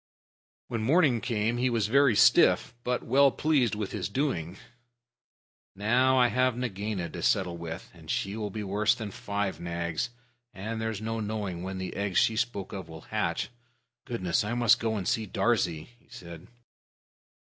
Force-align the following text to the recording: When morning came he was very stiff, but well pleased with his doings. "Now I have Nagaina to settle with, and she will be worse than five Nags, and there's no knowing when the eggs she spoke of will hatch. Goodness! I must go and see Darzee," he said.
When 0.67 0.81
morning 0.81 1.21
came 1.21 1.57
he 1.57 1.69
was 1.69 1.85
very 1.85 2.15
stiff, 2.15 2.73
but 2.83 3.03
well 3.03 3.29
pleased 3.29 3.75
with 3.75 3.91
his 3.91 4.09
doings. 4.09 4.57
"Now 5.75 6.17
I 6.17 6.29
have 6.29 6.57
Nagaina 6.57 7.07
to 7.11 7.21
settle 7.21 7.55
with, 7.55 7.87
and 7.93 8.09
she 8.09 8.35
will 8.35 8.49
be 8.49 8.63
worse 8.63 8.95
than 8.95 9.11
five 9.11 9.59
Nags, 9.59 10.09
and 10.55 10.81
there's 10.81 11.01
no 11.01 11.19
knowing 11.19 11.61
when 11.61 11.77
the 11.77 11.95
eggs 11.95 12.17
she 12.17 12.35
spoke 12.35 12.73
of 12.73 12.89
will 12.89 13.01
hatch. 13.01 13.49
Goodness! 14.05 14.43
I 14.43 14.55
must 14.55 14.79
go 14.79 14.95
and 14.95 15.07
see 15.07 15.27
Darzee," 15.27 15.89
he 15.99 16.09
said. 16.09 16.47